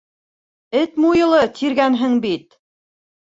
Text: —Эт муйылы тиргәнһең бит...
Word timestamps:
—Эт 0.81 0.95
муйылы 1.03 1.41
тиргәнһең 1.59 2.17
бит... 2.25 2.59